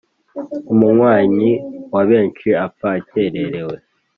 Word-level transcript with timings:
Umunywanyi 0.71 1.51
wa 1.93 2.01
benshi 2.09 2.47
apfa 2.65 2.87
akererewe. 2.99 3.75